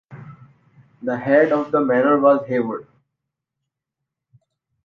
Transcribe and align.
The 1.03 1.15
head 1.19 1.51
of 1.51 1.71
the 1.71 1.79
manor 1.79 2.19
was 2.19 2.43
Haywood. 2.47 2.87